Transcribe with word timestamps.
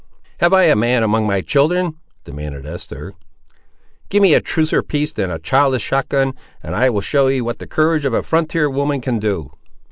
"Have 0.39 0.51
I 0.51 0.63
a 0.63 0.75
man 0.75 1.03
among 1.03 1.27
my 1.27 1.41
children?" 1.41 1.93
demanded 2.23 2.65
Esther. 2.65 3.13
"Give 4.09 4.23
me 4.23 4.33
a 4.33 4.41
truer 4.41 4.81
piece 4.81 5.11
than 5.11 5.29
a 5.29 5.37
childish 5.37 5.83
shotgun, 5.83 6.33
and 6.63 6.75
I 6.75 6.89
will 6.89 7.01
show 7.01 7.27
ye 7.27 7.39
what 7.39 7.59
the 7.59 7.67
courage 7.67 8.05
of 8.05 8.13
a 8.15 8.23
frontier 8.23 8.67
woman 8.67 8.99
can 8.99 9.19
do!" 9.19 9.51